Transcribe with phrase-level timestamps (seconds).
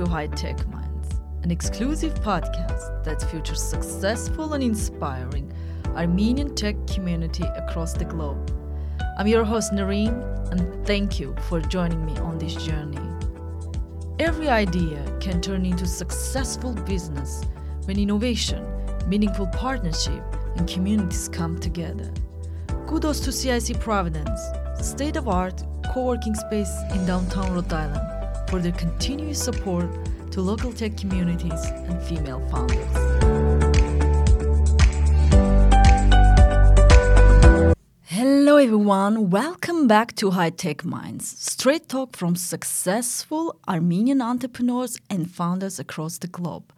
[0.00, 5.52] to High Tech Minds, an exclusive podcast that features successful and inspiring
[5.94, 8.50] Armenian tech community across the globe.
[9.18, 10.14] I'm your host Nareen,
[10.52, 12.98] and thank you for joining me on this journey.
[14.18, 17.44] Every idea can turn into successful business
[17.84, 18.66] when innovation,
[19.06, 20.24] meaningful partnership,
[20.56, 22.10] and communities come together.
[22.86, 24.40] Kudos to CIC Providence,
[24.80, 28.19] state of art co working space in downtown Rhode Island,
[28.50, 29.88] for their continuous support
[30.32, 32.84] to local tech communities and female founders.
[38.02, 39.30] Hello, everyone.
[39.30, 46.18] Welcome back to High Tech Minds, straight talk from successful Armenian entrepreneurs and founders across
[46.18, 46.72] the globe.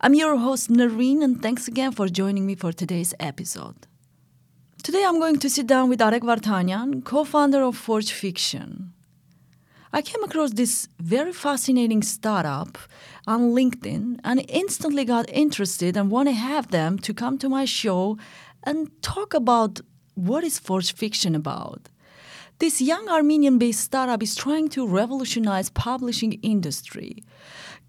[0.00, 3.86] I'm your host, Nareen, and thanks again for joining me for today's episode.
[4.82, 8.94] Today I'm going to sit down with Arek Vartanian, co-founder of Forge Fiction.
[9.94, 12.78] I came across this very fascinating startup
[13.26, 17.66] on LinkedIn and instantly got interested and want to have them to come to my
[17.66, 18.16] show
[18.62, 19.82] and talk about
[20.14, 21.90] what is Forge Fiction about.
[22.58, 27.22] This young Armenian-based startup is trying to revolutionize publishing industry,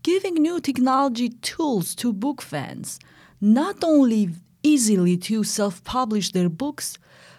[0.01, 2.99] giving new technology tools to book fans,
[3.39, 4.31] not only
[4.61, 6.97] easily to self publish their books,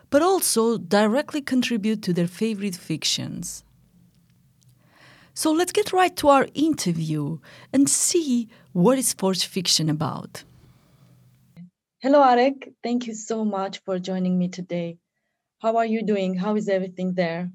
[0.08, 3.62] but also directly contribute to their favorite fictions.
[5.36, 7.38] So let's get right to our interview
[7.72, 10.44] and see what is Forge Fiction about.
[12.00, 12.72] Hello, Arek.
[12.84, 14.98] Thank you so much for joining me today.
[15.60, 16.34] How are you doing?
[16.36, 17.50] How is everything there?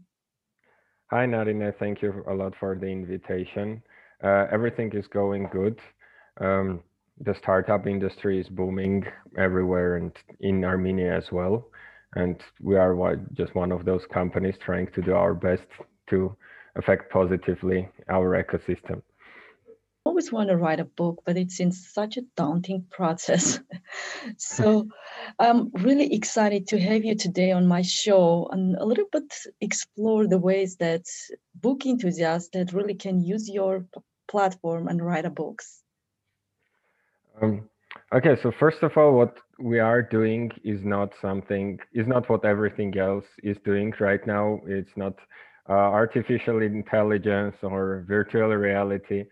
[1.10, 1.74] Hi, Narina.
[1.80, 3.82] Thank you a lot for the invitation.
[4.22, 5.80] Uh, everything is going good.
[6.42, 6.82] Um,
[7.22, 9.06] the startup industry is booming
[9.38, 11.70] everywhere and in Armenia as well.
[12.16, 15.68] And we are just one of those companies trying to do our best
[16.10, 16.36] to
[16.76, 19.02] affect positively our ecosystem.
[20.06, 23.60] I always want to write a book, but it's in such a daunting process.
[24.38, 24.88] so
[25.38, 30.26] I'm really excited to have you today on my show and a little bit explore
[30.26, 31.06] the ways that
[31.56, 33.86] book enthusiasts that really can use your
[34.30, 35.84] platform and write a books.
[37.42, 37.70] Um,
[38.14, 42.46] okay, so first of all, what we are doing is not something is not what
[42.46, 44.62] everything else is doing right now.
[44.66, 45.16] It's not
[45.74, 49.26] artificial intelligence or virtual reality.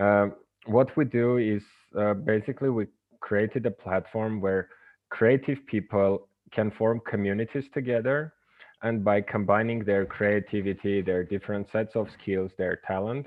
[0.00, 0.26] Uh,
[0.66, 1.62] what we do is
[1.98, 2.86] uh, basically we
[3.20, 4.68] created a platform where
[5.10, 8.32] creative people can form communities together
[8.82, 13.26] and by combining their creativity their different sets of skills their talent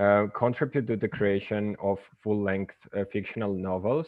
[0.00, 4.06] uh, contribute to the creation of full-length uh, fictional novels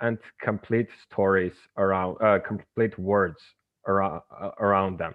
[0.00, 3.38] and complete stories around uh, complete words
[3.86, 5.14] around uh, around them.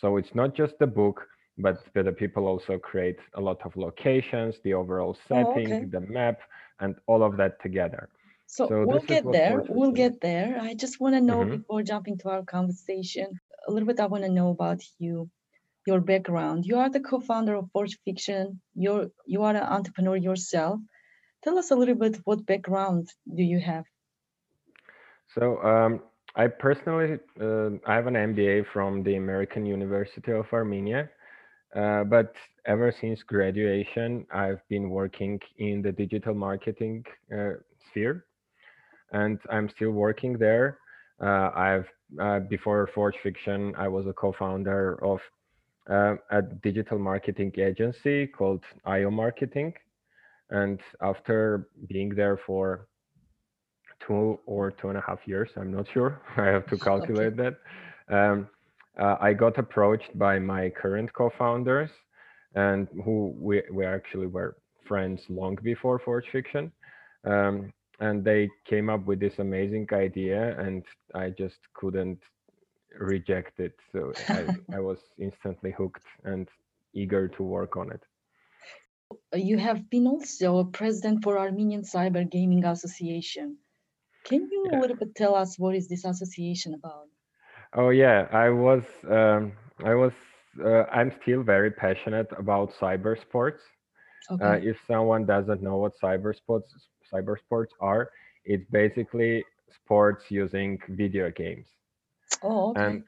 [0.00, 1.26] So it's not just the book,
[1.58, 5.84] but the people also create a lot of locations, the overall setting, oh, okay.
[5.84, 6.40] the map,
[6.80, 8.08] and all of that together.
[8.46, 9.64] So, so we'll get there.
[9.68, 10.58] We'll get there.
[10.60, 11.56] I just want to know mm-hmm.
[11.56, 14.00] before jumping to our conversation a little bit.
[14.00, 15.30] I want to know about you
[15.86, 16.64] your background.
[16.64, 18.60] You are the co-founder of Forge Fiction.
[18.74, 20.80] You're you are an entrepreneur yourself.
[21.42, 23.84] Tell us a little bit what background do you have?
[25.34, 26.00] So um,
[26.36, 31.10] I personally uh, I have an MBA from the American University of Armenia,
[31.74, 32.34] uh, but
[32.66, 37.54] ever since graduation I've been working in the digital marketing uh,
[37.90, 38.24] sphere,
[39.12, 40.78] and I'm still working there.
[41.20, 41.88] Uh, I've
[42.20, 45.20] uh, before Forge Fiction I was a co-founder of
[45.90, 49.72] uh, a digital marketing agency called IO Marketing.
[50.50, 52.88] And after being there for
[54.06, 57.56] two or two and a half years, I'm not sure, I have to calculate okay.
[58.08, 58.14] that.
[58.14, 58.48] Um,
[58.98, 61.90] uh, I got approached by my current co-founders
[62.54, 64.56] and who we, we actually were
[64.86, 66.70] friends long before Forge Fiction.
[67.24, 70.84] Um, and they came up with this amazing idea and
[71.14, 72.20] I just couldn't
[72.98, 73.74] reject it.
[73.92, 76.48] So I, I was instantly hooked and
[76.92, 78.02] eager to work on it.
[79.34, 83.58] You have been also president for Armenian Cyber Gaming Association.
[84.24, 84.78] Can you yeah.
[84.78, 87.08] a little bit tell us what is this association about?
[87.74, 89.52] Oh yeah, I was um,
[89.84, 90.12] I was
[90.64, 93.62] uh, I'm still very passionate about cyber sports.
[94.40, 94.44] Uh, okay.
[94.44, 96.68] Uh, if someone doesn't know what cyber sports
[97.12, 98.10] cyber sports are,
[98.44, 101.66] it's basically sports using video games.
[102.42, 102.84] Oh, okay.
[102.84, 103.04] And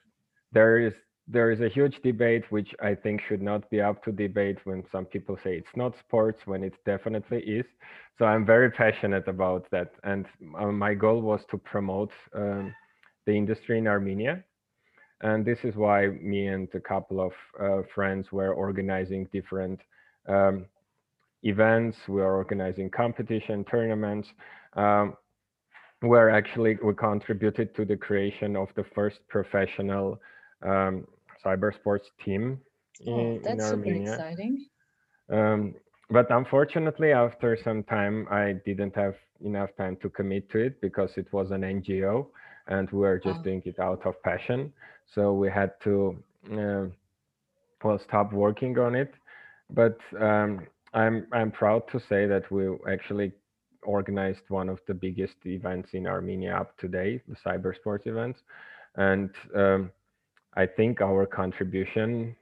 [0.52, 0.94] there is
[1.26, 4.84] there is a huge debate which I think should not be up to debate when
[4.90, 7.66] some people say it's not sports when it definitely is.
[8.18, 10.26] So I'm very passionate about that, and
[10.58, 12.74] uh, my goal was to promote um,
[13.26, 14.44] the industry in Armenia,
[15.22, 19.80] and this is why me and a couple of uh, friends were organizing different
[20.28, 20.66] um,
[21.42, 24.28] events, we are organizing competition, tournaments.
[24.74, 25.16] Um,
[26.00, 30.20] where actually we contributed to the creation of the first professional
[30.62, 31.06] um,
[31.44, 32.60] cyber sports team
[33.00, 34.12] in, oh, that's in Armenia.
[34.12, 34.66] Super exciting.
[35.32, 35.74] Um,
[36.10, 41.10] but unfortunately, after some time, I didn't have enough time to commit to it because
[41.16, 42.26] it was an NGO
[42.68, 43.42] and we were just oh.
[43.42, 44.72] doing it out of passion.
[45.14, 46.16] So we had to,
[46.52, 46.86] uh,
[47.82, 49.14] well, stop working on it.
[49.70, 53.32] But um, I'm I'm proud to say that we actually
[53.82, 58.40] organized one of the biggest events in Armenia up to date, the cyber sports events,
[58.96, 59.90] and um,
[60.54, 62.34] I think our contribution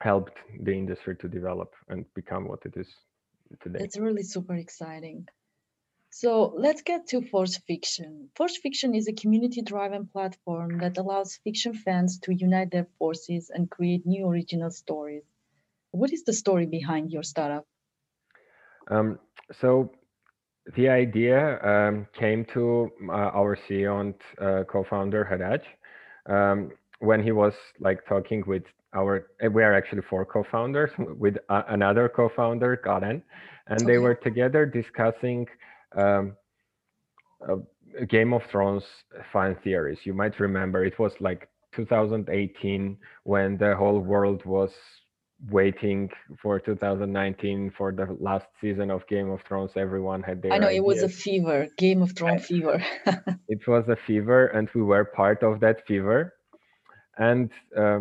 [0.00, 2.86] helped the industry to develop and become what it is
[3.60, 3.80] today.
[3.82, 5.26] It's really super exciting.
[6.10, 8.30] So let's get to Forge Fiction.
[8.34, 13.50] Forge Fiction is a community driven platform that allows fiction fans to unite their forces
[13.50, 15.24] and create new original stories.
[15.90, 17.66] What is the story behind your startup?
[18.90, 19.18] Um,
[19.60, 19.92] so
[20.76, 25.62] the idea um, came to uh, our CEO and uh, co-founder Haraj
[26.32, 26.70] um,
[27.00, 28.64] when he was like talking with
[28.94, 33.22] our we are actually four co-founders with uh, another co-founder Karen,
[33.66, 33.92] and okay.
[33.92, 35.46] they were together discussing
[35.96, 36.36] um,
[37.98, 38.84] a Game of Thrones
[39.32, 39.98] fan theories.
[40.04, 44.70] You might remember it was like 2018 when the whole world was
[45.50, 46.10] waiting
[46.42, 49.70] for 2019 for the last season of Game of Thrones.
[49.76, 50.52] Everyone had their.
[50.52, 50.78] I know ideas.
[50.78, 52.84] it was a fever, Game of Thrones fever.
[53.48, 56.34] it was a fever, and we were part of that fever.
[57.18, 58.00] And uh,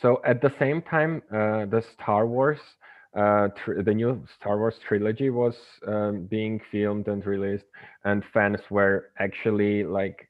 [0.00, 2.60] so at the same time, uh, the Star Wars,
[3.16, 3.48] uh,
[3.84, 5.54] the new Star Wars trilogy was
[5.86, 7.64] um, being filmed and released,
[8.04, 10.28] and fans were actually like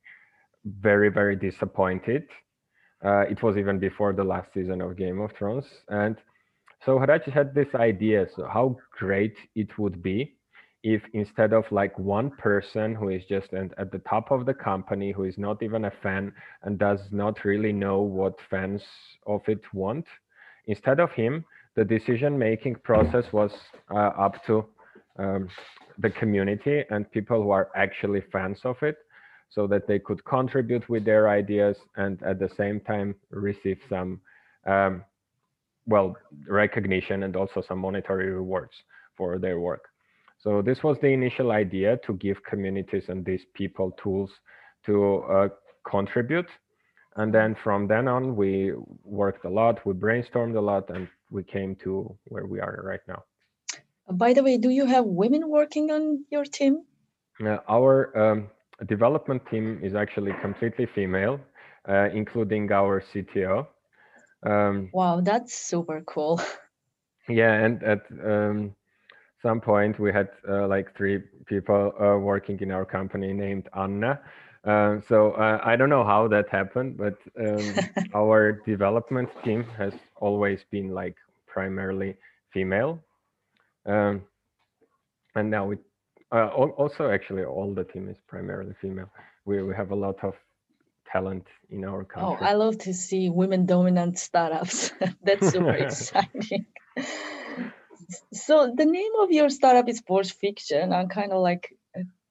[0.65, 2.25] very, very disappointed.
[3.05, 6.17] Uh, it was even before the last season of Game of Thrones, and
[6.85, 10.37] so Harachi had this idea: so how great it would be
[10.83, 15.13] if instead of like one person who is just at the top of the company
[15.13, 16.33] who is not even a fan
[16.63, 18.83] and does not really know what fans
[19.27, 20.07] of it want
[20.67, 21.45] instead of him
[21.77, 23.51] the decision making process was
[23.91, 24.65] uh, up to
[25.19, 25.49] um,
[25.99, 28.97] the community and people who are actually fans of it
[29.51, 34.21] so that they could contribute with their ideas and at the same time receive some
[34.67, 35.05] um,
[35.87, 36.17] well
[36.49, 38.73] recognition and also some monetary rewards
[39.17, 39.91] for their work
[40.43, 44.31] so this was the initial idea to give communities and these people tools
[44.87, 45.49] to uh,
[45.89, 46.49] contribute.
[47.17, 48.73] And then from then on, we
[49.05, 53.01] worked a lot, we brainstormed a lot, and we came to where we are right
[53.09, 53.23] now.
[54.11, 56.83] By the way, do you have women working on your team?
[57.45, 58.51] Uh, our um,
[58.87, 61.41] development team is actually completely female,
[61.89, 63.67] uh, including our CTO.
[64.43, 66.41] Um, wow, that's super cool.
[67.29, 68.75] Yeah, and at um,
[69.41, 74.21] some point we had uh, like three people uh, working in our company named Anna.
[74.65, 77.75] Uh, so uh, I don't know how that happened, but um,
[78.15, 81.17] our development team has always been like
[81.47, 82.17] primarily
[82.53, 83.01] female.
[83.87, 84.23] Um,
[85.35, 85.77] and now we
[86.33, 89.11] uh, also actually all the team is primarily female.
[89.47, 90.35] We, we have a lot of
[91.11, 92.37] talent in our country.
[92.41, 94.93] Oh, I love to see women dominant startups.
[95.25, 96.67] That's super exciting
[98.33, 100.93] so the name of your startup is Forge Fiction.
[100.93, 101.77] I'm kind of like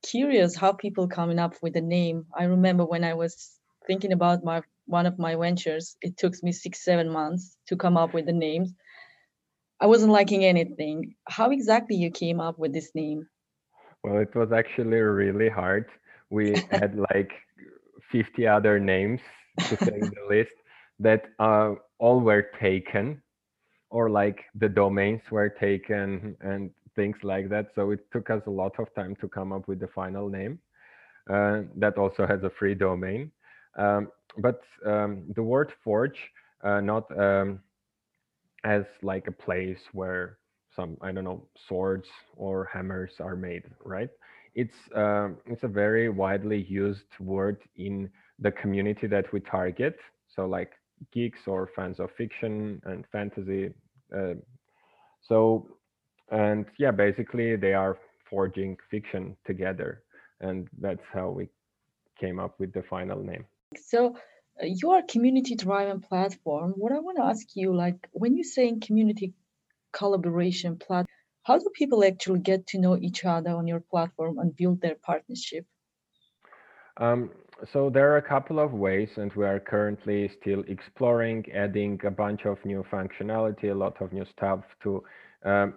[0.03, 2.25] curious how people coming up with the name.
[2.37, 6.51] I remember when I was thinking about my one of my ventures, it took me
[6.51, 8.73] six seven months to come up with the names.
[9.79, 11.15] I wasn't liking anything.
[11.27, 13.27] How exactly you came up with this name?
[14.03, 15.85] Well, it was actually really hard.
[16.29, 17.31] We had like
[18.11, 19.21] 50 other names
[19.59, 20.51] to say the list
[20.99, 23.21] that uh, all were taken
[23.89, 27.67] or like the domains were taken and things like that.
[27.75, 30.59] So it took us a lot of time to come up with the final name.
[31.29, 33.31] Uh, that also has a free domain.
[33.77, 36.19] Um, but um, the word forge,
[36.63, 37.59] uh, not um,
[38.63, 40.37] as like a place where
[40.75, 44.09] some, I don't know, swords or hammers are made, right?
[44.55, 49.97] It's, um, it's a very widely used word in the community that we target.
[50.27, 50.71] So like
[51.11, 53.71] geeks or fans of fiction and fantasy.
[54.15, 54.33] Uh,
[55.21, 55.67] so,
[56.31, 57.97] and yeah, basically they are
[58.29, 60.03] forging fiction together,
[60.39, 61.49] and that's how we
[62.19, 63.45] came up with the final name.
[63.77, 64.15] So,
[64.61, 66.73] uh, you are a community-driven platform.
[66.75, 69.33] What I want to ask you, like, when you say community
[69.93, 71.07] collaboration platform,
[71.43, 74.95] how do people actually get to know each other on your platform and build their
[74.95, 75.65] partnership?
[76.97, 77.31] Um,
[77.71, 82.11] so there are a couple of ways, and we are currently still exploring, adding a
[82.11, 85.03] bunch of new functionality, a lot of new stuff to
[85.43, 85.73] um,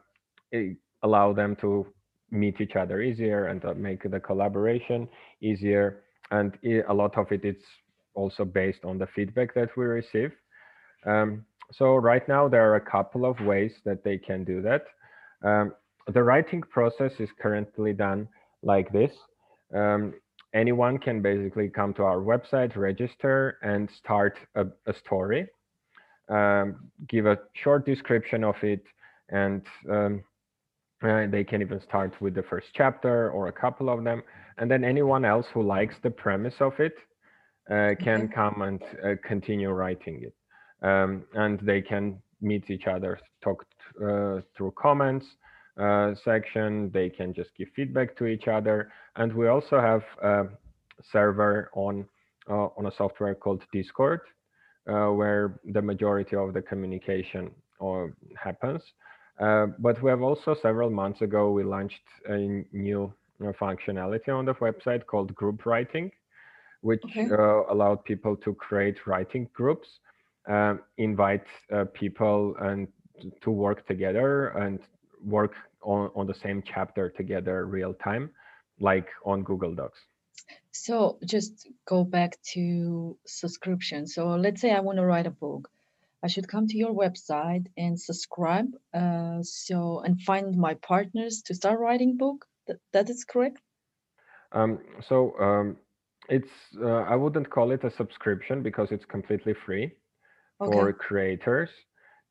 [1.02, 1.87] allow them to
[2.30, 5.09] meet each other easier and uh, make the collaboration
[5.40, 6.02] easier.
[6.30, 6.56] And
[6.88, 7.56] a lot of it is
[8.14, 10.32] also based on the feedback that we receive.
[11.06, 14.85] Um, so right now there are a couple of ways that they can do that.
[15.44, 15.73] Um,
[16.12, 18.28] the writing process is currently done
[18.62, 19.12] like this.
[19.75, 20.14] Um,
[20.54, 25.47] anyone can basically come to our website, register, and start a, a story.
[26.28, 28.85] Um, give a short description of it,
[29.30, 30.23] and um,
[31.02, 34.23] uh, they can even start with the first chapter or a couple of them.
[34.59, 36.94] And then anyone else who likes the premise of it
[37.71, 38.35] uh, can okay.
[38.35, 40.35] come and uh, continue writing it.
[40.87, 43.64] Um, and they can meet each other, talk
[43.99, 45.26] uh, through comments
[45.80, 46.90] uh, section.
[46.92, 48.90] They can just give feedback to each other.
[49.16, 50.44] And we also have a
[51.12, 52.06] server on,
[52.50, 54.21] uh, on a software called Discord,
[54.85, 57.50] where the majority of the communication
[58.37, 58.82] happens.
[59.42, 64.44] Uh, but we have also several months ago, we launched a new uh, functionality on
[64.44, 66.12] the website called group writing,
[66.82, 67.28] which okay.
[67.28, 69.88] uh, allowed people to create writing groups,
[70.49, 72.87] um, invite uh, people and
[73.40, 74.78] to work together and
[75.25, 78.30] work on, on the same chapter together real time,
[78.78, 79.99] like on Google Docs.
[80.70, 84.06] So just go back to subscription.
[84.06, 85.68] So let's say I want to write a book.
[86.23, 88.69] I should come to your website and subscribe.
[88.95, 92.47] Uh, so and find my partners to start writing book.
[92.69, 93.59] That that is correct.
[94.52, 95.76] Um, so um,
[96.29, 96.50] it's
[96.81, 99.93] uh, I wouldn't call it a subscription because it's completely free
[100.61, 100.73] okay.
[100.73, 101.71] for creators.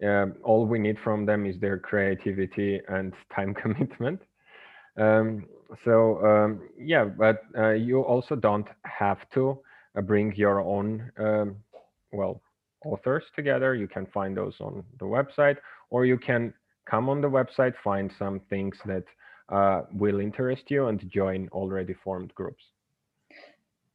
[0.03, 4.21] Um, all we need from them is their creativity and time commitment.
[4.98, 5.45] Um,
[5.83, 9.60] so um, yeah, but uh, you also don't have to
[9.98, 11.57] uh, bring your own um,
[12.13, 12.41] well
[12.85, 13.75] authors together.
[13.75, 15.57] You can find those on the website,
[15.89, 16.53] or you can
[16.89, 19.03] come on the website, find some things that
[19.50, 22.63] uh, will interest you and join already formed groups.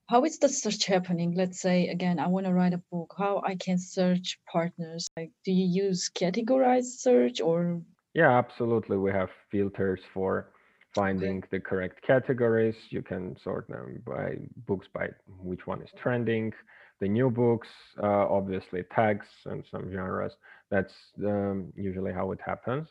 [0.09, 1.35] How is the search happening?
[1.35, 3.15] Let's say again, I want to write a book.
[3.19, 5.09] How I can search partners?
[5.17, 7.83] Like, do you use categorized search or?
[8.15, 8.99] Yeah, absolutely.
[8.99, 10.53] We have filters for
[10.95, 12.77] finding the correct categories.
[12.91, 15.09] You can sort them by books by
[15.43, 16.53] which one is trending,
[17.01, 17.69] the new books,
[18.03, 20.33] uh, obviously tags and some genres.
[20.71, 22.89] That's um, usually how it happens.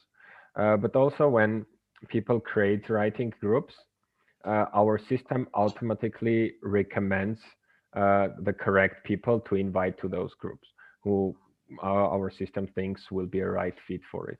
[0.55, 1.65] Uh, but also when
[2.07, 3.73] people create writing groups,
[4.45, 7.39] uh, our system automatically recommends
[7.95, 10.67] uh, the correct people to invite to those groups
[11.03, 11.35] who
[11.81, 14.39] uh, our system thinks will be a right fit for it,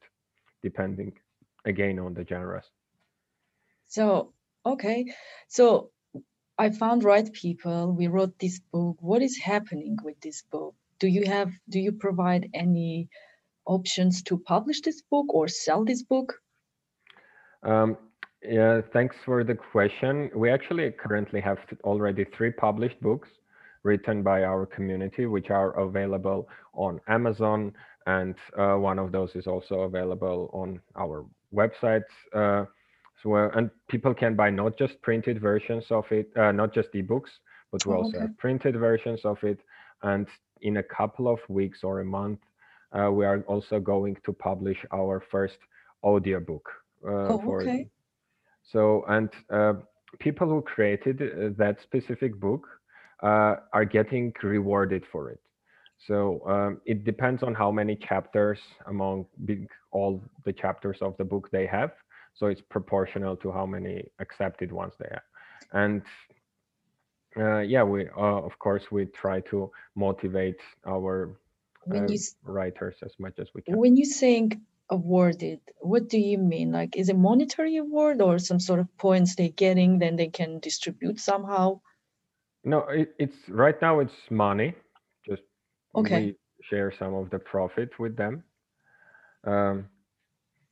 [0.62, 1.12] depending
[1.66, 2.66] again on the genres.
[3.88, 4.34] So,
[4.66, 5.06] okay.
[5.48, 5.92] So
[6.58, 7.92] I found right people.
[7.92, 8.98] We wrote this book.
[9.00, 10.76] What is happening with this book?
[11.00, 13.10] Do you have do you provide any
[13.66, 16.34] options to publish this book or sell this book?
[17.64, 17.98] Um,
[18.42, 20.30] yeah, thanks for the question.
[20.36, 23.30] We actually currently have already three published books
[23.84, 27.74] written by our community, which are available on Amazon,
[28.06, 32.04] and uh, one of those is also available on our website.
[32.34, 32.66] Uh,
[33.22, 36.92] so, uh, and people can buy not just printed versions of it, uh, not just
[36.94, 37.30] ebooks,
[37.72, 38.20] but we oh, also okay.
[38.20, 39.60] have printed versions of it.
[40.04, 40.28] And
[40.62, 42.40] in a couple of weeks or a month,
[42.92, 45.58] uh, we are also going to publish our first
[46.04, 46.70] audiobook.
[47.06, 47.90] Uh, oh, for okay.
[48.72, 49.74] So, and uh,
[50.20, 52.68] people who created uh, that specific book
[53.22, 55.40] are getting rewarded for it.
[56.08, 61.24] So um, it depends on how many chapters among big, all the chapters of the
[61.24, 61.92] book they have.
[62.36, 65.24] So it's proportional to how many accepted ones they have.
[65.72, 66.02] And
[67.38, 71.38] uh, yeah, we uh, of course we try to motivate our
[71.94, 72.08] uh,
[72.44, 73.78] writers as much as we can.
[73.78, 76.72] When you saying awarded, what do you mean?
[76.72, 80.60] Like, is it monetary award or some sort of points they're getting, then they can
[80.60, 81.82] distribute somehow?
[82.64, 84.74] No, it, it's right now it's money.
[85.28, 85.44] Just
[85.96, 86.26] okay.
[86.26, 88.44] we share some of the profit with them.
[89.44, 89.88] Um,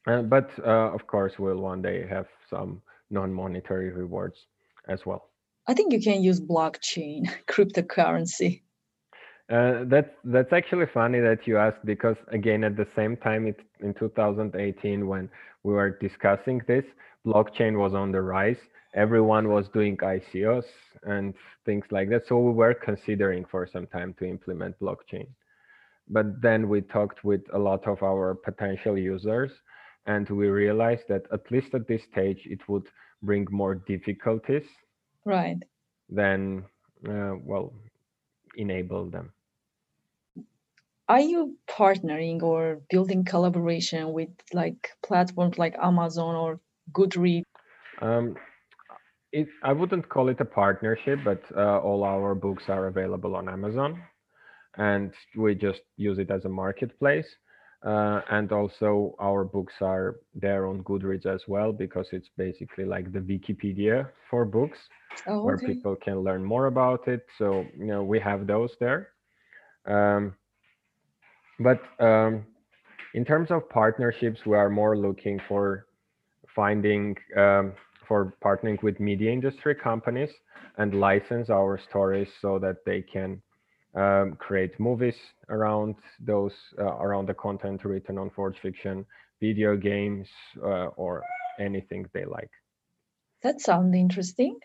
[0.06, 4.48] but uh, of course, we'll one day have some non-monetary rewards
[4.88, 5.30] as well.
[5.68, 8.62] I think you can use blockchain cryptocurrency.
[9.52, 13.60] Uh, that's that's actually funny that you asked because again at the same time it,
[13.82, 15.30] in 2018 when
[15.64, 16.86] we were discussing this
[17.26, 18.58] blockchain was on the rise
[18.94, 20.64] everyone was doing ICOs
[21.04, 21.34] and
[21.66, 25.28] things like that so we were considering for some time to implement blockchain
[26.08, 29.52] but then we talked with a lot of our potential users
[30.06, 32.88] and we realized that at least at this stage it would
[33.22, 34.68] bring more difficulties
[35.26, 35.64] right
[36.10, 36.64] than
[37.08, 37.74] uh, well
[38.58, 39.32] enable them
[41.10, 46.60] are you partnering or building collaboration with like platforms like Amazon or
[46.94, 47.44] Goodreads?
[48.02, 48.36] Um,
[49.32, 53.50] it, I wouldn't call it a partnership, but uh, all our books are available on
[53.50, 54.02] Amazon,
[54.78, 57.28] and we just use it as a marketplace.
[57.86, 63.12] Uh, and also our books are there on Goodreads as well because it's basically like
[63.12, 64.78] the Wikipedia for books,
[65.28, 65.46] oh, okay.
[65.46, 67.26] where people can learn more about it.
[67.38, 69.10] So you know we have those there.
[69.86, 70.34] Um,
[71.60, 72.46] but um,
[73.14, 75.86] in terms of partnerships, we are more looking for
[76.56, 77.74] finding um,
[78.08, 80.30] for partnering with media industry companies
[80.78, 83.42] and license our stories so that they can
[83.96, 85.16] um, create movies
[85.50, 89.06] around those uh, around the content written on Forge Fiction,
[89.40, 90.28] video games,
[90.64, 91.24] uh, or
[91.60, 92.50] anything they like.
[93.44, 94.58] That sounds interesting.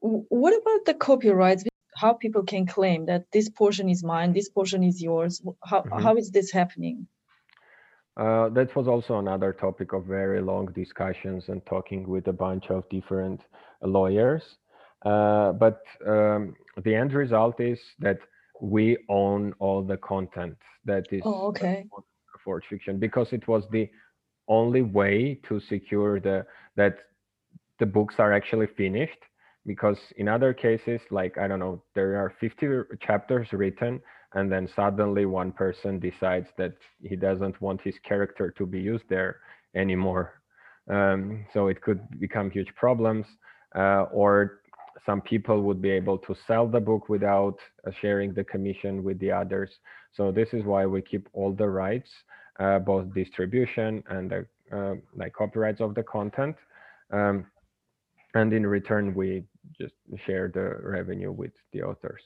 [0.00, 1.64] What about the copyrights?
[1.94, 5.42] How people can claim that this portion is mine, this portion is yours?
[5.62, 6.02] How, mm-hmm.
[6.02, 7.06] how is this happening?
[8.16, 12.70] Uh, that was also another topic of very long discussions and talking with a bunch
[12.70, 13.42] of different
[13.82, 14.42] lawyers.
[15.04, 18.18] Uh, but um, the end result is that
[18.60, 21.86] we own all the content that is oh, okay.
[22.44, 23.88] Forge Fiction because it was the
[24.48, 26.44] only way to secure the
[26.76, 26.96] that
[27.78, 29.18] the books are actually finished
[29.66, 32.66] because in other cases like i don't know there are 50
[33.00, 34.00] chapters written
[34.34, 39.04] and then suddenly one person decides that he doesn't want his character to be used
[39.08, 39.36] there
[39.74, 40.40] anymore
[40.90, 43.26] um, so it could become huge problems
[43.76, 44.59] uh, or
[45.06, 49.18] some people would be able to sell the book without uh, sharing the commission with
[49.18, 49.70] the others.
[50.12, 52.10] So this is why we keep all the rights,
[52.58, 56.56] uh, both distribution and the uh, like copyrights of the content.
[57.12, 57.46] Um,
[58.34, 59.44] and in return, we
[59.80, 59.94] just
[60.26, 62.22] share the revenue with the authors.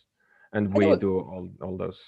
[0.52, 1.98] And we do all, all those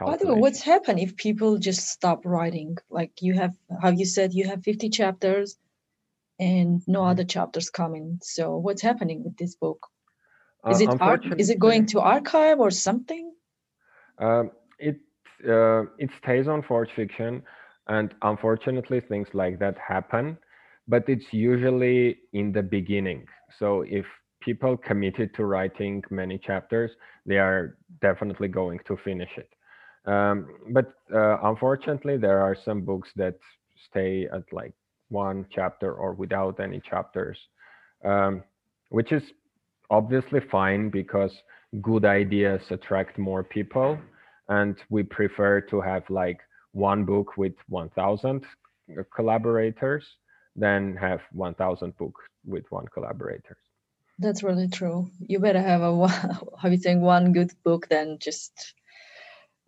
[0.00, 2.78] by the way, what's happened if people just stop writing?
[2.90, 5.56] Like you have, have you said you have 50 chapters
[6.38, 7.10] and no mm-hmm.
[7.10, 8.18] other chapters coming.
[8.22, 9.86] So what's happening with this book?
[10.70, 13.32] Is it uh, is it going to archive or something?
[14.18, 14.98] Um, it
[15.46, 17.42] uh, it stays on Forge Fiction,
[17.88, 20.38] and unfortunately, things like that happen.
[20.88, 23.26] But it's usually in the beginning.
[23.58, 24.06] So if
[24.40, 26.90] people committed to writing many chapters,
[27.26, 29.48] they are definitely going to finish it.
[30.06, 33.36] Um, but uh, unfortunately, there are some books that
[33.88, 34.74] stay at like
[35.08, 37.38] one chapter or without any chapters,
[38.04, 38.42] um,
[38.90, 39.22] which is
[39.90, 41.32] obviously fine because
[41.82, 43.98] good ideas attract more people
[44.48, 46.40] and we prefer to have like
[46.72, 48.44] one book with 1000
[49.14, 50.04] collaborators
[50.56, 53.56] than have 1000 books with one collaborator.
[54.18, 55.10] That's really true.
[55.20, 56.08] You better have a
[56.58, 58.74] how you saying one good book than just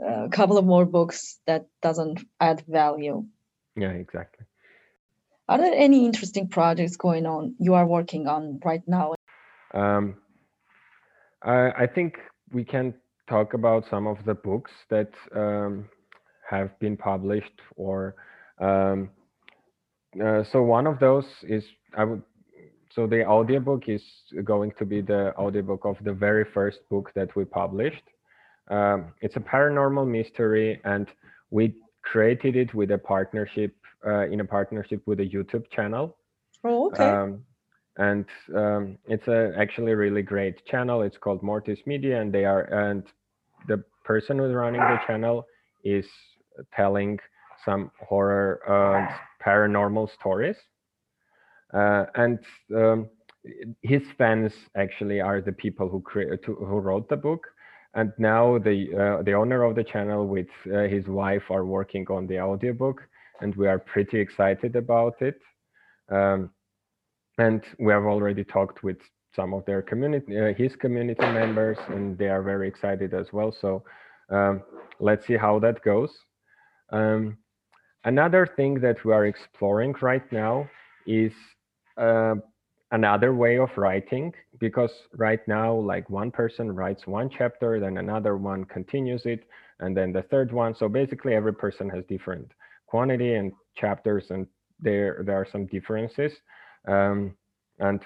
[0.03, 3.25] uh, a couple of more books that doesn't add value.
[3.77, 4.47] Yeah exactly.
[5.49, 9.16] Are there any interesting projects going on you are working on right now
[9.77, 10.17] um,
[11.43, 12.19] I, I, think
[12.53, 12.95] we can
[13.29, 15.89] talk about some of the books that um,
[16.49, 18.17] have been published or
[18.59, 19.11] um,
[20.25, 21.63] uh, so one of those is
[21.97, 22.23] I would
[22.95, 24.03] so the audiobook is
[24.43, 28.03] going to be the audiobook of the very first book that we published.
[28.69, 31.07] Um, it's a paranormal mystery and
[31.51, 33.75] we created it with a partnership
[34.07, 36.17] uh, in a partnership with a YouTube channel.
[36.65, 37.05] Oh, okay.
[37.05, 37.45] Um,
[37.99, 41.03] and um, it's a actually really great channel.
[41.03, 43.05] It's called Mortis Media, and they are and
[43.69, 45.47] the person who's running the channel
[45.85, 46.07] is
[46.75, 47.19] telling
[47.65, 50.57] some horror uh, paranormal stories,
[51.75, 52.39] uh, and
[52.75, 53.09] um,
[53.83, 57.47] his fans actually are the people who create who wrote the book.
[57.95, 62.07] And now the uh, the owner of the channel with uh, his wife are working
[62.11, 63.03] on the audiobook,
[63.41, 65.41] and we are pretty excited about it.
[66.11, 66.51] Um,
[67.39, 68.97] and we have already talked with
[69.35, 73.53] some of their community, uh, his community members, and they are very excited as well.
[73.53, 73.85] So
[74.31, 74.63] um,
[74.99, 76.11] let's see how that goes.
[76.91, 77.37] Um,
[78.05, 80.69] another thing that we are exploring right now
[81.07, 81.33] is
[81.99, 82.37] uh,
[82.93, 88.37] another way of writing because right now like one person writes one chapter then another
[88.37, 89.45] one continues it
[89.81, 92.53] and then the third one so basically every person has different
[92.87, 94.47] quantity and chapters and
[94.79, 96.33] there there are some differences
[96.87, 97.35] um,
[97.79, 98.01] and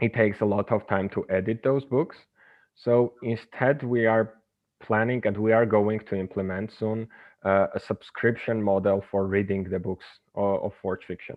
[0.00, 2.16] it takes a lot of time to edit those books.
[2.74, 4.34] So instead, we are
[4.82, 7.08] planning and we are going to implement soon
[7.44, 11.36] uh, a subscription model for reading the books of, of Forge Fiction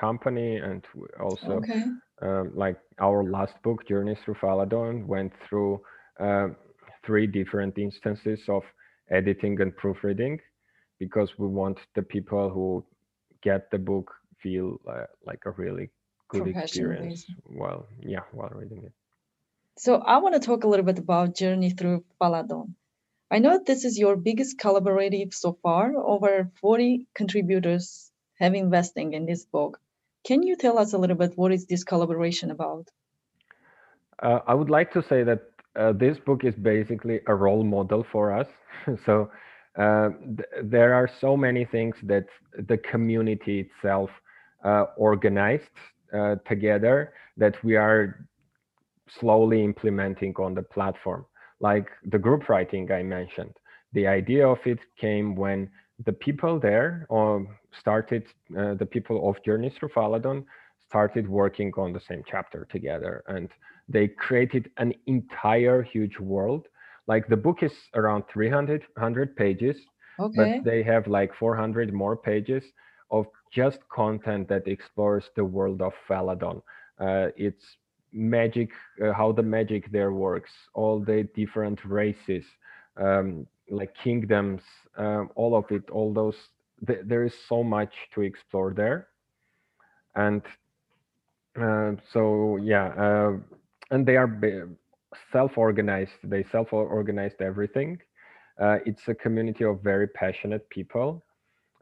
[0.00, 0.84] company and
[1.20, 1.82] also okay.
[2.22, 5.80] um, like our last book journeys through faladon went through
[6.18, 6.48] uh,
[7.04, 8.62] three different instances of
[9.10, 10.38] editing and proofreading
[10.98, 12.84] because we want the people who
[13.42, 14.10] get the book
[14.42, 15.90] feel uh, like a really
[16.28, 18.92] good experience while yeah while reading it.
[19.78, 22.74] So i want to talk a little bit about journey through Paladon.
[23.30, 29.26] i know this is your biggest collaborative so far over 40 contributors have investing in
[29.26, 29.78] this book.
[30.24, 32.88] Can you tell us a little bit what is this collaboration about?
[34.22, 35.42] Uh, i would like to say that
[35.76, 38.48] uh, this book is basically a role model for us.
[39.06, 39.30] So
[39.78, 42.26] uh, th- there are so many things that
[42.70, 44.10] the community itself
[44.96, 45.70] organized
[46.12, 48.26] uh, together that we are
[49.08, 51.24] slowly implementing on the platform.
[51.60, 53.54] Like the group writing I mentioned,
[53.92, 55.70] the idea of it came when
[56.04, 58.24] the people there um, started,
[58.56, 60.44] uh, the people of Journeys Through Faladon
[60.86, 63.48] started working on the same chapter together and
[63.88, 66.66] they created an entire huge world
[67.06, 69.76] like the book is around 300 pages
[70.18, 70.36] okay.
[70.36, 72.64] but they have like 400 more pages
[73.10, 76.62] of just content that explores the world of Faladon.
[76.98, 77.64] Uh, it's
[78.12, 78.70] magic,
[79.04, 82.44] uh, how the magic there works, all the different races,
[82.96, 84.62] um, like kingdoms,
[84.96, 86.36] um, all of it, all those.
[86.86, 89.08] Th- there is so much to explore there,
[90.14, 90.42] and
[91.60, 93.32] uh, so yeah, uh,
[93.90, 94.68] and they are
[95.32, 96.12] self-organized.
[96.24, 97.98] They self-organized everything.
[98.60, 101.22] Uh, it's a community of very passionate people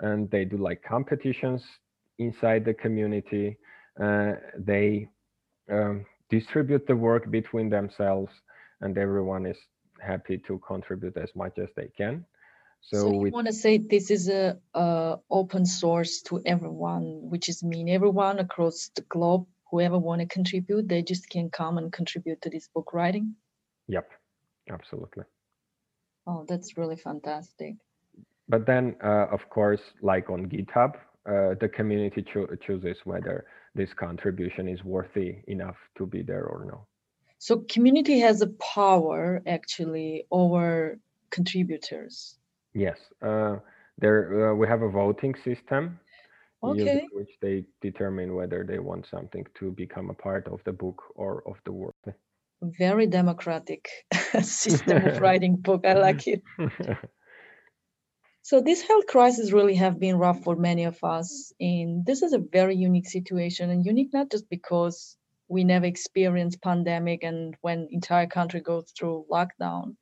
[0.01, 1.63] and they do like competitions
[2.19, 3.57] inside the community.
[4.01, 5.09] Uh, they
[5.71, 8.33] um, distribute the work between themselves,
[8.81, 9.59] and everyone is
[10.01, 12.25] happy to contribute as much as they can.
[12.81, 17.49] So, so you want to say this is a, a, open source to everyone, which
[17.49, 21.93] is mean everyone across the globe, whoever want to contribute, they just can come and
[21.93, 23.35] contribute to this book writing.
[23.89, 24.09] Yep,
[24.71, 25.25] absolutely.
[26.27, 27.77] Oh, that's really fantastic
[28.49, 30.95] but then, uh, of course, like on GitHub,
[31.27, 36.65] uh, the community cho- chooses whether this contribution is worthy enough to be there or
[36.65, 36.87] no.
[37.39, 40.99] So community has a power actually over
[41.31, 42.39] contributors.
[42.75, 43.57] Yes, uh,
[43.99, 46.01] there uh, we have a voting system,
[46.63, 47.07] okay.
[47.13, 51.43] which they determine whether they want something to become a part of the book or
[51.47, 51.97] of the work.
[52.63, 53.89] Very democratic
[54.43, 55.87] system of writing book.
[55.87, 56.43] I like it.
[58.49, 61.53] So this health crisis really have been rough for many of us.
[61.61, 66.63] And this is a very unique situation and unique not just because we never experienced
[66.63, 69.97] pandemic and when entire country goes through lockdown,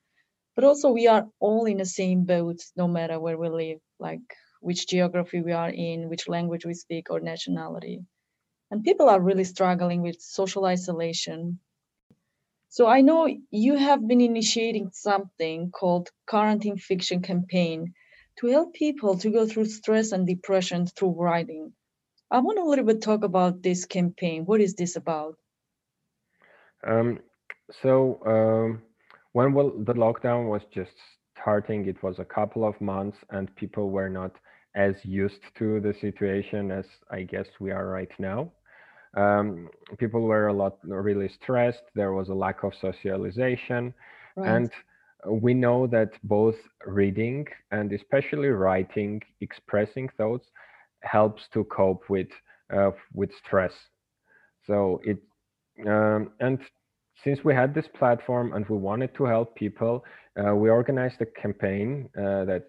[0.55, 4.23] but also we are all in the same boat no matter where we live, like
[4.61, 8.05] which geography we are in, which language we speak or nationality.
[8.71, 11.59] And people are really struggling with social isolation.
[12.69, 17.93] So I know you have been initiating something called quarantine fiction campaign
[18.41, 21.73] to help people to go through stress and depression through writing.
[22.31, 24.45] I want to a little bit talk about this campaign.
[24.45, 25.37] What is this about?
[26.87, 27.21] Um,
[27.83, 28.83] so um,
[29.33, 29.53] when
[29.85, 30.93] the lockdown was just
[31.41, 34.33] starting, it was a couple of months, and people were not
[34.75, 38.53] as used to the situation as I guess we are right now.
[39.17, 39.69] Um,
[39.99, 41.85] people were a lot really stressed.
[41.95, 43.95] There was a lack of socialization,
[44.37, 44.57] right.
[44.57, 44.71] and
[45.29, 50.47] we know that both reading and especially writing, expressing thoughts
[51.03, 52.29] helps to cope with
[52.75, 53.73] uh, with stress.
[54.67, 55.19] So it
[55.87, 56.59] um, and
[57.25, 60.05] since we had this platform and we wanted to help people,
[60.39, 62.67] uh, we organized a campaign uh, that,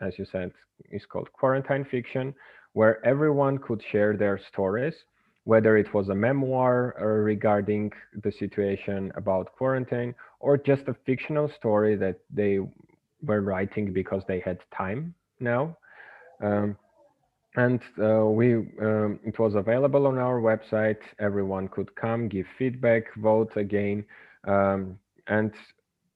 [0.00, 0.52] as you said,
[0.90, 2.34] is called Quarantine Fiction,
[2.72, 4.94] where everyone could share their stories
[5.44, 11.50] whether it was a memoir uh, regarding the situation about quarantine or just a fictional
[11.56, 12.60] story that they
[13.22, 15.76] were writing because they had time now.
[16.42, 16.76] Um,
[17.56, 20.96] and uh, we um, it was available on our website.
[21.18, 24.04] Everyone could come, give feedback, vote again,
[24.46, 25.52] um, and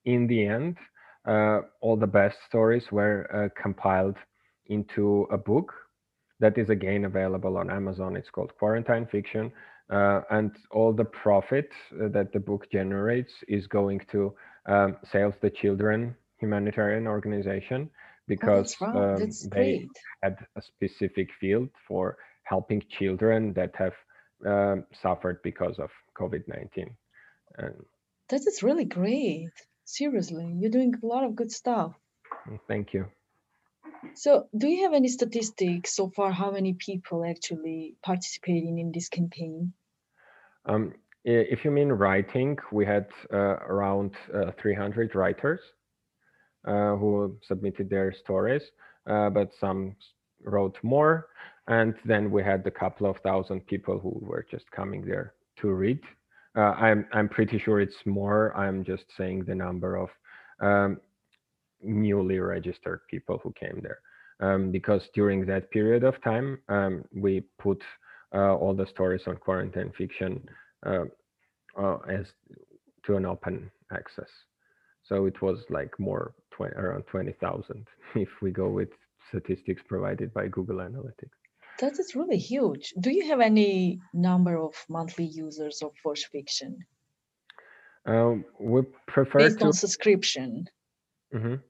[0.07, 0.79] in the end,
[1.27, 4.17] uh, all the best stories were uh, compiled
[4.67, 5.75] into a book
[6.41, 8.17] that is again available on Amazon.
[8.17, 9.53] It's called Quarantine Fiction.
[9.89, 14.35] Uh, and all the profit uh, that the book generates is going to
[14.67, 17.89] um, Save the Children humanitarian organization
[18.27, 19.23] because oh, right.
[19.23, 19.89] um, they
[20.23, 23.95] had a specific field for helping children that have
[24.45, 26.91] um, suffered because of COVID-19.
[27.59, 27.75] And
[28.29, 29.51] that is really great.
[29.85, 31.95] Seriously, you're doing a lot of good stuff.
[32.67, 33.07] Thank you.
[34.15, 36.33] So, do you have any statistics so far?
[36.33, 39.75] How many people actually participating in this campaign?
[40.67, 40.95] Um,
[41.25, 45.61] if you mean writing, we had uh, around uh, 300 writers.
[46.67, 48.63] uh, who submitted their stories,
[49.09, 49.97] uh, but some
[50.45, 51.29] wrote more.
[51.69, 55.73] And then we had a couple of thousand people who were just coming there to
[55.73, 56.01] read.
[56.57, 58.57] Uh, I'm I'm pretty sure it's more.
[58.57, 60.11] I'm just saying the number of
[60.61, 61.01] um,
[61.83, 63.99] newly registered people who came there,
[64.41, 67.83] um, because during that period of time, um, we put
[68.35, 70.47] uh, all the stories on quarantine fiction
[70.85, 71.05] uh,
[71.79, 72.27] uh, as
[73.05, 74.29] to an open access.
[75.05, 77.87] So it was like more 20, around 20,000
[78.17, 78.89] if we go with
[79.29, 81.31] statistics provided by Google Analytics.
[81.81, 82.95] That is really huge.
[82.99, 86.79] Do you have any number of monthly users of Forge Fiction?
[88.07, 90.69] Um, we prefer based to, on subscription.
[91.35, 91.63] Mhm.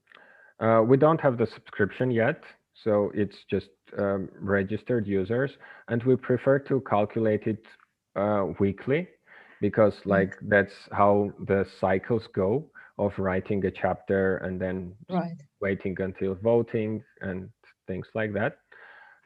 [0.59, 2.43] Uh, we don't have the subscription yet,
[2.73, 5.51] so it's just um, registered users,
[5.89, 7.65] and we prefer to calculate it
[8.15, 9.07] uh, weekly
[9.61, 15.37] because, like, that's how the cycles go of writing a chapter and then Right.
[15.61, 17.49] waiting until voting and
[17.87, 18.57] things like that.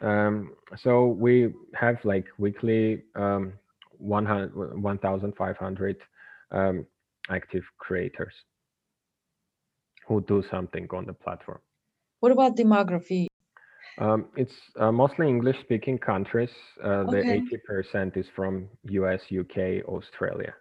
[0.02, 3.54] Um, so we have like weekly um,
[3.98, 5.98] 100 1,500
[6.52, 6.86] um,
[7.30, 8.34] active creators
[10.08, 11.60] who do something on the platform.
[12.20, 13.28] What about demography?
[13.98, 16.50] Um, it's uh, mostly English speaking countries.
[16.84, 17.24] Uh, the
[17.84, 20.54] 80% is from US, UK, Australia.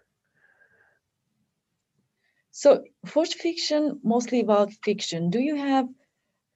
[2.51, 5.29] So Forge Fiction, mostly about fiction.
[5.29, 5.87] Do you have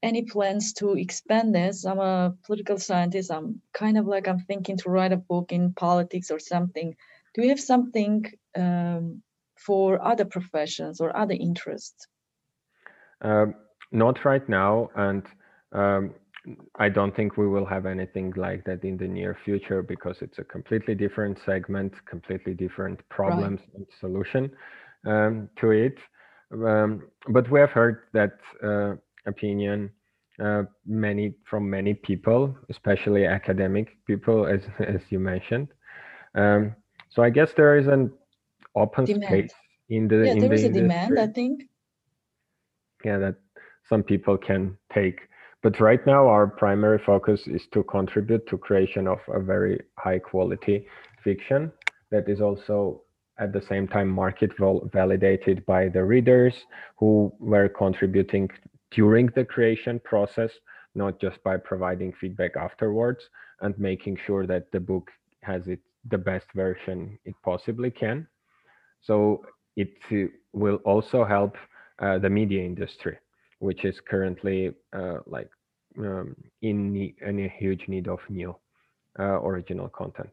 [0.04, 1.86] any plans to expand this?
[1.86, 3.32] I'm a political scientist.
[3.32, 6.96] I'm kind of like I'm thinking to write a book in politics or something.
[7.34, 9.24] Do you have something um,
[9.58, 12.08] for other professions or other interests?
[13.22, 13.56] Um,
[13.92, 15.24] not right now, and
[15.72, 16.14] um,
[16.78, 20.38] I don't think we will have anything like that in the near future because it's
[20.40, 24.52] a completely different segment, completely different problems and solution
[25.06, 25.98] um, to it.
[26.52, 29.90] Um, but we have heard that uh, opinion
[30.44, 35.70] uh, many from many people, especially academic people, as as you mentioned.
[36.36, 36.76] Um,
[37.10, 38.12] so I guess there is an
[38.76, 39.50] open Demand.
[39.50, 39.54] space
[39.90, 41.64] in the Yeah, in there the is a demand, I think.
[43.06, 43.36] Yeah that
[43.88, 45.20] some people can take.
[45.64, 50.20] But right now our primary focus is to contribute to creation of a very high
[50.20, 50.88] quality
[51.24, 51.72] fiction
[52.12, 53.02] that is also
[53.40, 56.54] at the same time market val- validated by the readers
[56.98, 58.50] who were contributing
[58.92, 60.52] during the creation process
[60.96, 63.20] not just by providing feedback afterwards
[63.62, 68.28] and making sure that the book has it the best version it possibly can.
[69.02, 69.44] So
[69.76, 69.90] it
[70.54, 71.56] will also help
[72.00, 73.18] uh, the media industry,
[73.60, 75.50] which is currently uh, like
[75.98, 78.56] um, in in a huge need of new
[79.20, 80.30] uh, original content.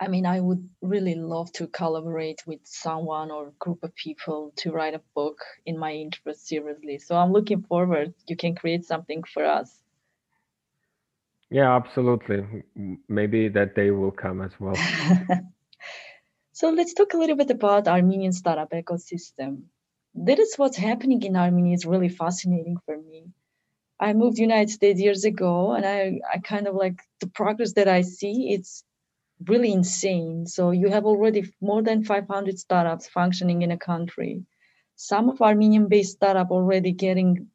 [0.00, 4.72] I mean, I would really love to collaborate with someone or group of people to
[4.72, 6.98] write a book in my interest seriously.
[6.98, 8.12] So I'm looking forward.
[8.26, 9.82] You can create something for us.
[11.50, 12.64] Yeah, absolutely.
[13.08, 14.74] Maybe that day will come as well.
[16.52, 19.64] so let's talk a little bit about Armenian startup ecosystem.
[20.14, 23.24] That is what's happening in Armenia is really fascinating for me.
[24.00, 27.88] I moved United States years ago and I, I kind of like the progress that
[27.88, 28.84] I see, it's
[29.46, 30.46] really insane.
[30.46, 34.44] So you have already more than 500 startups functioning in a country.
[34.96, 37.48] Some of Armenian based startup already getting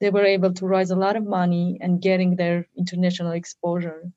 [0.00, 4.12] they were able to raise a lot of money and getting their international exposure.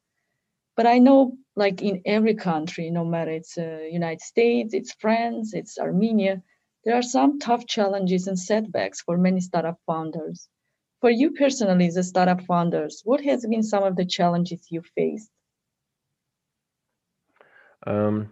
[0.76, 5.54] But I know, like in every country, no matter it's uh, United States, it's France,
[5.54, 6.44] it's Armenia,
[6.84, 10.48] there are some tough challenges and setbacks for many startup founders.
[11.00, 14.84] For you personally, as a startup founders, what has been some of the challenges you
[14.96, 15.32] faced?
[17.88, 18.30] Um,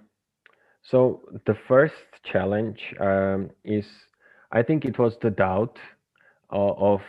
[0.84, 3.86] so the first challenge um, is,
[4.52, 5.78] I think it was the doubt
[6.50, 7.02] of, of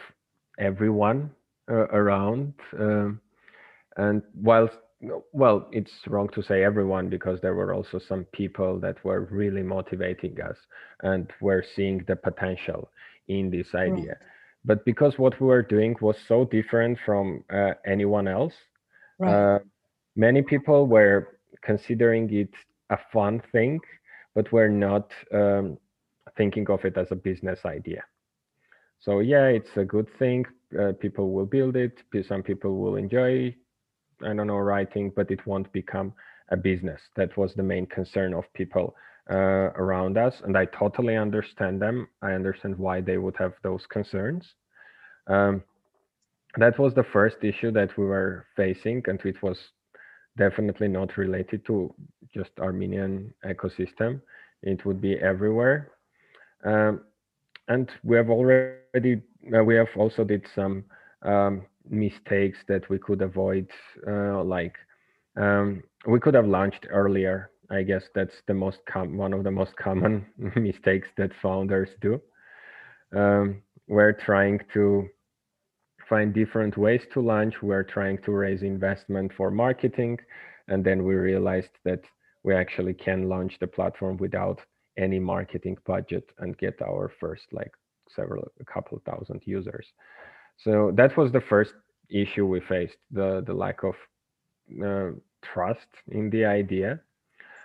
[0.59, 1.31] everyone
[1.71, 2.55] uh, around.
[2.79, 3.21] Um,
[3.97, 4.79] and whilst,
[5.33, 9.63] well, it's wrong to say everyone because there were also some people that were really
[9.63, 10.57] motivating us
[11.03, 12.91] and were seeing the potential
[13.29, 14.17] in this idea.
[14.65, 18.55] But because what we were doing was so different from uh, anyone else,
[19.19, 19.41] Right.
[19.57, 19.59] uh,
[20.17, 22.51] many people were considering it
[22.91, 23.81] a fun thing,
[24.35, 25.79] but were not um,
[26.37, 28.03] thinking of it as a business idea.
[29.01, 30.45] So yeah, it's a good thing.
[30.79, 32.03] Uh, people will build it.
[32.27, 33.55] Some people will enjoy,
[34.23, 36.13] I don't know, writing, but it won't become
[36.51, 37.01] a business.
[37.17, 38.95] That was the main concern of people
[39.31, 42.09] uh, around us, and I totally understand them.
[42.23, 44.45] I understand why they would have those concerns.
[45.27, 45.63] Um,
[46.57, 49.57] that was the first issue that we were facing, and it was
[50.37, 51.95] definitely not related to
[52.35, 54.21] just Armenian ecosystem.
[54.63, 55.93] It would be everywhere.
[56.65, 57.03] Um,
[57.69, 59.23] and we have already
[59.57, 60.85] uh, we have also did some
[61.23, 63.69] um, mistakes that we could avoid,
[64.07, 64.75] uh, like
[65.37, 67.51] um, we could have launched earlier.
[67.71, 70.27] I guess that's the most com- one of the most common
[70.57, 72.21] mistakes that founders do.
[73.15, 75.09] Um, we're trying to
[76.09, 77.55] find different ways to launch.
[77.63, 80.19] We're trying to raise investment for marketing,
[80.69, 82.03] and then we realized that
[82.43, 84.61] we actually can launch the platform without
[84.97, 87.73] any marketing budget and get our first like
[88.15, 89.87] several a couple thousand users
[90.65, 91.73] so that was the first
[92.11, 93.95] issue we faced the the lack of
[94.85, 95.11] uh,
[95.43, 97.01] trust in the idea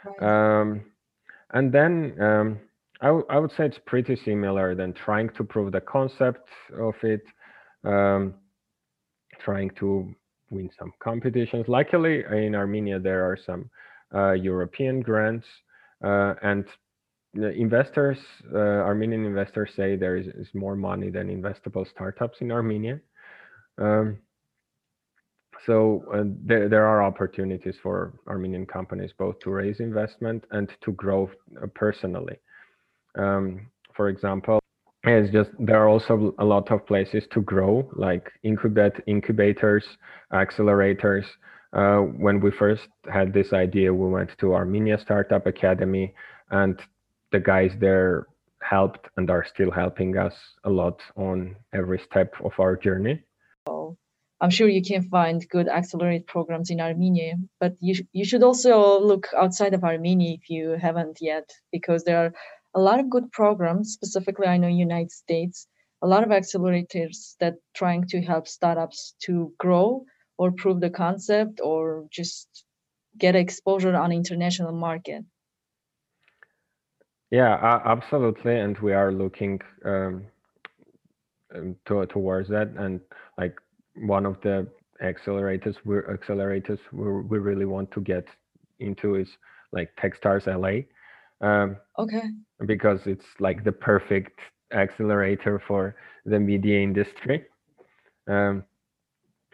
[0.05, 0.61] right.
[0.61, 0.81] um,
[1.53, 2.59] and then um,
[3.01, 6.47] I, I would say it's pretty similar than trying to prove the concept
[6.79, 7.23] of it
[7.83, 8.35] um,
[9.39, 10.13] trying to
[10.49, 13.69] win some competitions luckily in armenia there are some
[14.13, 15.47] uh, european grants
[16.03, 16.65] uh, and
[17.35, 18.17] the investors,
[18.53, 22.99] uh, Armenian investors say there is, is, more money than investable startups in Armenia.
[23.77, 24.17] Um,
[25.65, 30.91] so uh, there, there are opportunities for Armenian companies both to raise investment and to
[30.93, 31.29] grow
[31.61, 32.37] uh, personally.
[33.17, 34.59] Um, for example,
[35.03, 39.85] it's just there are also a lot of places to grow, like incubate incubators,
[40.33, 41.25] accelerators.
[41.73, 46.13] Uh, when we first had this idea, we went to Armenia Startup Academy,
[46.49, 46.79] and
[47.35, 48.27] the guys there
[48.61, 53.15] helped and are still helping us a lot on every step of our journey.
[53.67, 53.97] Oh,
[54.39, 58.41] I'm sure you can find good accelerate programs in Armenia, but you, sh- you should
[58.41, 62.31] also look outside of Armenia if you haven't yet, because there are
[62.73, 65.67] a lot of good programs, specifically I know United States,
[66.01, 70.05] a lot of accelerators that trying to help startups to grow
[70.37, 72.47] or prove the concept or just
[73.17, 75.25] get exposure on international market.
[77.31, 78.59] Yeah, absolutely.
[78.59, 80.25] And we are looking um,
[81.55, 82.69] um, to, towards that.
[82.77, 82.99] And
[83.37, 83.55] like
[83.95, 84.67] one of the
[85.03, 88.25] accelerators, we're accelerators we we really want to get
[88.79, 89.29] into is
[89.71, 90.85] like Techstars LA.
[91.45, 92.23] Um, okay.
[92.65, 94.39] Because it's like the perfect
[94.73, 97.45] accelerator for the media industry.
[98.29, 98.63] Um,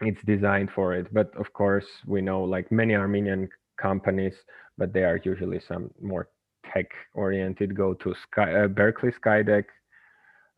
[0.00, 1.12] it's designed for it.
[1.12, 3.48] But of course, we know like many Armenian
[3.80, 4.34] companies,
[4.78, 6.28] but they are usually some more
[6.72, 9.64] tech oriented go to Sky, uh, Berkeley Skydeck.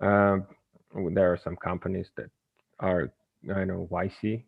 [0.00, 0.38] Uh,
[1.12, 2.30] there are some companies that
[2.80, 3.12] are,
[3.54, 4.44] I know, YC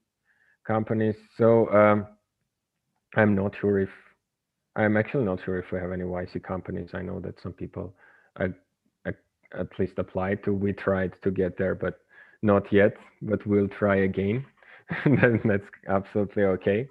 [0.66, 1.16] companies.
[1.36, 2.06] So um,
[3.16, 3.90] I'm not sure if,
[4.76, 6.90] I'm actually not sure if we have any YC companies.
[6.92, 7.94] I know that some people
[8.38, 8.48] uh,
[9.58, 10.52] at least applied to.
[10.52, 12.00] We tried to get there, but
[12.42, 14.44] not yet, but we'll try again.
[15.44, 16.88] that's absolutely okay.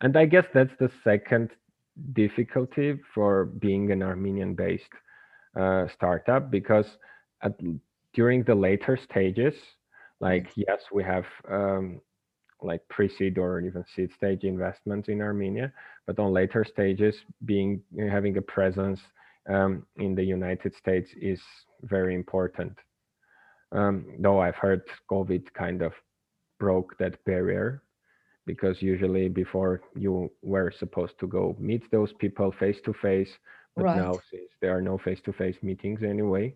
[0.00, 1.50] And I guess that's the second
[2.12, 4.94] difficulty for being an Armenian-based
[5.58, 6.86] uh, startup because
[7.42, 7.52] at,
[8.14, 9.54] during the later stages,
[10.20, 12.00] like yes, we have um,
[12.62, 15.72] like pre-seed or even seed stage investments in Armenia,
[16.06, 19.00] but on later stages, being having a presence
[19.48, 21.40] um, in the United States is
[21.82, 22.76] very important.
[23.72, 25.92] Um, though I've heard COVID kind of
[26.58, 27.82] broke that barrier
[28.46, 33.30] because usually before you were supposed to go meet those people face to face
[33.76, 33.96] but right.
[33.96, 36.54] now since there are no face to face meetings anyway.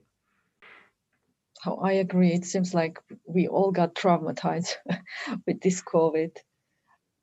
[1.66, 2.32] Oh, i agree.
[2.32, 4.74] It seems like we all got traumatized
[5.46, 6.36] with this covid.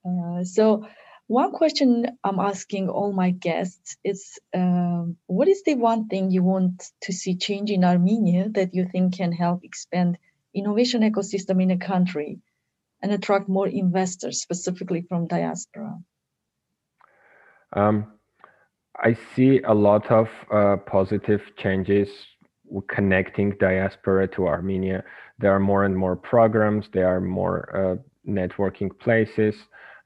[0.07, 0.87] Uh, so
[1.31, 6.43] one question i'm asking all my guests is um, what is the one thing you
[6.43, 10.17] want to see change in armenia that you think can help expand
[10.53, 12.39] innovation ecosystem in a country
[13.01, 15.97] and attract more investors, specifically from diaspora?
[17.73, 18.13] Um,
[18.97, 22.09] I see a lot of uh, positive changes
[22.87, 25.03] connecting diaspora to Armenia.
[25.39, 29.55] There are more and more programs, there are more uh, networking places,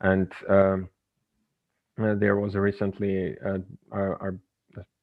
[0.02, 0.90] and um,
[2.02, 4.32] uh, there was recently a, a, a,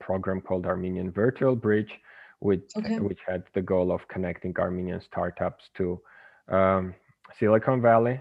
[0.01, 1.93] program called Armenian Virtual Bridge,
[2.41, 2.99] which, okay.
[2.99, 6.01] which had the goal of connecting Armenian startups to
[6.49, 6.95] um,
[7.39, 8.21] Silicon Valley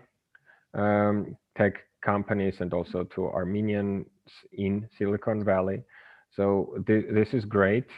[0.74, 4.05] um, tech companies and also to Armenians
[4.53, 5.84] in Silicon Valley.
[6.36, 7.89] So th this is great,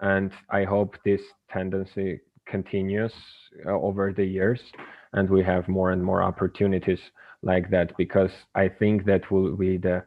[0.00, 1.20] and I hope this
[1.52, 3.12] tendency continues
[3.66, 4.60] uh, over the years,
[5.12, 7.00] and we have more and more opportunities
[7.42, 10.04] like that because I think that will be the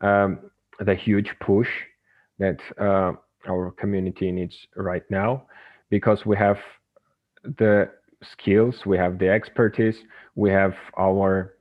[0.00, 0.50] um,
[0.80, 1.68] the huge push
[2.38, 3.12] that uh,
[3.48, 5.46] our community needs right now
[5.90, 6.58] because we have
[7.58, 7.88] the
[8.22, 9.96] skills, we have the expertise,
[10.34, 11.54] we have our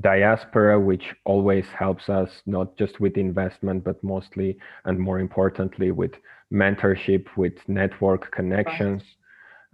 [0.00, 6.12] diaspora, which always helps us not just with investment, but mostly and more importantly with
[6.52, 9.02] mentorship, with network connections.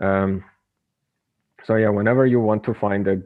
[0.00, 0.44] Um,
[1.64, 3.22] so yeah, whenever you want to find a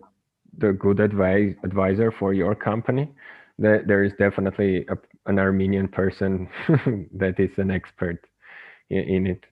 [0.58, 3.12] the good advice advisor for your company,
[3.58, 4.96] there, there is definitely a,
[5.26, 6.48] an Armenian person
[7.14, 8.24] that is an expert
[8.90, 9.44] in, in it.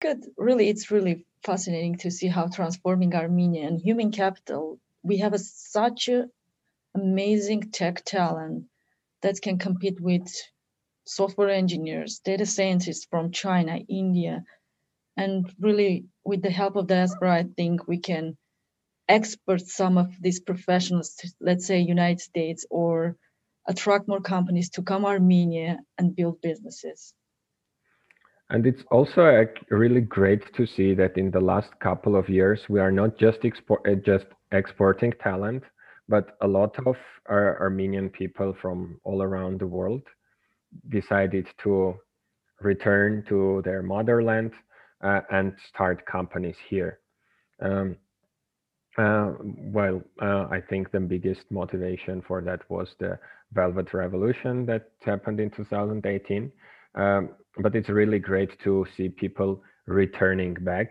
[0.00, 0.26] Good.
[0.36, 4.78] Really, it's really fascinating to see how transforming Armenia and human capital.
[5.02, 6.28] We have a, such a
[6.94, 8.66] amazing tech talent
[9.22, 10.28] that can compete with
[11.06, 14.44] software engineers, data scientists from China, India,
[15.16, 18.36] and really with the help of diaspora, I think we can
[19.08, 23.16] export some of these professionals to, let's say, United States or
[23.66, 27.14] attract more companies to come Armenia and build businesses.
[28.50, 32.78] And it's also really great to see that in the last couple of years, we
[32.78, 35.64] are not just, uh, just exporting talent,
[36.08, 40.02] but a lot of our Armenian people from all around the world
[40.90, 41.94] decided to
[42.60, 44.52] return to their motherland
[45.02, 47.00] uh, and start companies here.
[47.60, 47.96] Um,
[48.96, 53.18] uh, well, uh, I think the biggest motivation for that was the
[53.52, 56.50] Velvet Revolution that happened in 2018.
[56.96, 60.88] Um, but it's really great to see people returning back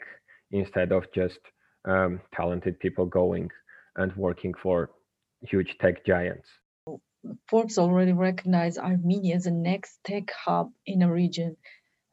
[0.51, 1.39] instead of just
[1.85, 3.49] um, talented people going
[3.97, 4.91] and working for
[5.41, 6.47] huge tech giants.
[7.49, 11.57] Forbes already recognized Armenia as the next tech hub in a region.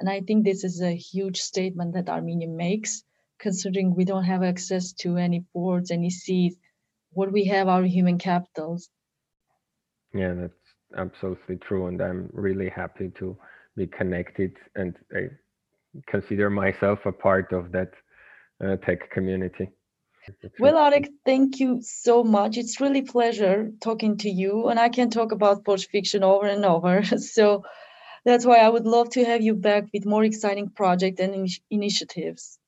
[0.00, 3.04] And I think this is a huge statement that Armenia makes,
[3.38, 6.56] considering we don't have access to any ports, any seas.
[7.12, 8.88] What we have are human capitals.
[10.14, 10.54] Yeah, that's
[10.96, 11.86] absolutely true.
[11.88, 13.36] And I'm really happy to
[13.76, 15.28] be connected and I
[16.06, 17.92] consider myself a part of that
[18.64, 19.70] uh, tech community.
[20.58, 22.56] Well, Areg, thank you so much.
[22.56, 26.64] It's really pleasure talking to you, and I can talk about Forge Fiction over and
[26.64, 27.02] over.
[27.18, 27.64] So
[28.24, 31.48] that's why I would love to have you back with more exciting projects and in-
[31.70, 32.58] initiatives.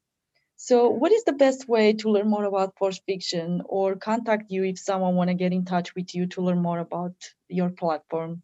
[0.57, 4.65] So, what is the best way to learn more about Forge Fiction, or contact you
[4.65, 7.15] if someone want to get in touch with you to learn more about
[7.49, 8.43] your platform?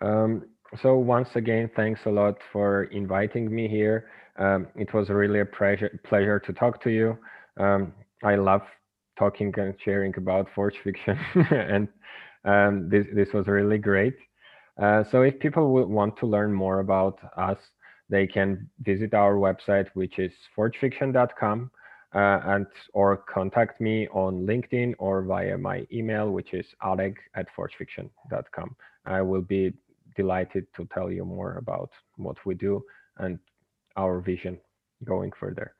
[0.00, 0.44] Um,
[0.82, 4.08] so once again, thanks a lot for inviting me here.
[4.38, 7.18] Um, it was really a pleasure, pleasure to talk to you.
[7.58, 7.92] Um,
[8.22, 8.62] I love
[9.18, 11.18] talking and sharing about Forge Fiction,
[11.50, 11.88] and
[12.44, 14.16] um, this this was really great.
[14.80, 17.58] Uh, so if people want to learn more about us,
[18.08, 21.70] they can visit our website, which is forgefiction.com,
[22.14, 27.46] uh, and or contact me on LinkedIn or via my email, which is areg at
[27.56, 28.76] forgefiction.com.
[29.04, 29.74] I will be
[30.16, 32.82] delighted to tell you more about what we do
[33.18, 33.38] and
[33.96, 34.58] our vision
[35.04, 35.74] going further.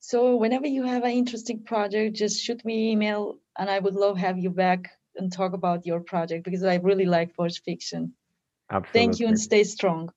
[0.00, 3.94] So whenever you have an interesting project, just shoot me an email and I would
[3.94, 8.14] love have you back and talk about your project because I really like Forge Fiction.
[8.70, 9.00] Absolutely.
[9.00, 10.10] Thank you and stay strong.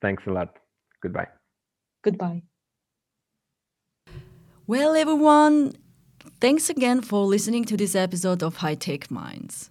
[0.00, 0.56] Thanks a lot.
[1.02, 1.28] Goodbye.
[2.02, 2.42] Goodbye.
[4.66, 5.74] Well, everyone,
[6.40, 9.70] thanks again for listening to this episode of High Tech Minds.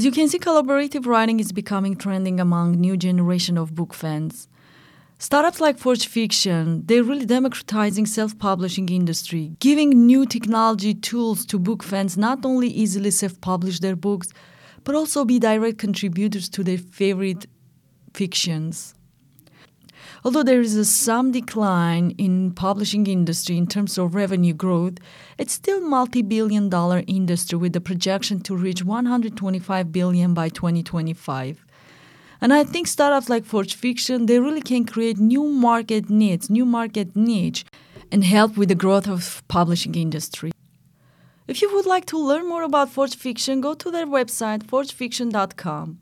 [0.00, 4.48] As you can see, collaborative writing is becoming trending among new generation of book fans.
[5.18, 11.82] Startups like Forge Fiction, they're really democratizing self-publishing industry, giving new technology tools to book
[11.82, 14.32] fans not only easily self-publish their books,
[14.84, 17.44] but also be direct contributors to their favorite
[18.14, 18.94] fictions.
[20.22, 24.98] Although there is a some decline in publishing industry in terms of revenue growth,
[25.38, 31.64] it's still multi-billion dollar industry with the projection to reach 125 billion by 2025.
[32.42, 36.66] And I think startups like Forge Fiction, they really can create new market needs, new
[36.66, 37.64] market niche,
[38.12, 40.52] and help with the growth of publishing industry.
[41.48, 45.98] If you would like to learn more about Forge Fiction, go to their website, forgefiction.com.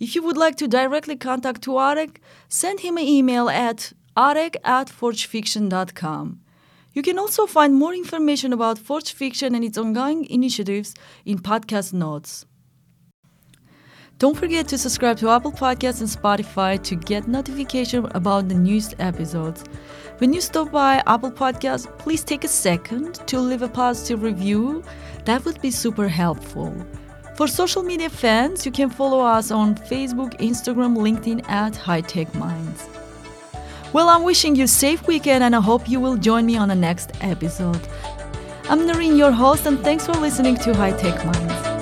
[0.00, 2.16] If you would like to directly contact to Areg,
[2.48, 6.40] send him an email at areg at forgefiction.com.
[6.92, 10.94] You can also find more information about Forge Fiction and its ongoing initiatives
[11.24, 12.46] in podcast notes.
[14.18, 18.96] Don't forget to subscribe to Apple Podcasts and Spotify to get notification about the newest
[18.98, 19.62] episodes.
[20.18, 24.82] When you stop by Apple Podcasts, please take a second to leave a positive review.
[25.24, 26.74] That would be super helpful.
[27.38, 32.34] For social media fans, you can follow us on Facebook, Instagram, LinkedIn at High Tech
[32.34, 32.88] Minds.
[33.92, 36.66] Well, I'm wishing you a safe weekend and I hope you will join me on
[36.66, 37.86] the next episode.
[38.68, 41.77] I'm Noreen, your host, and thanks for listening to High Tech Minds.